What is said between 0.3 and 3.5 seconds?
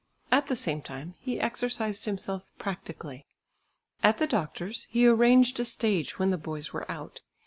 At the same time he exercised himself practically.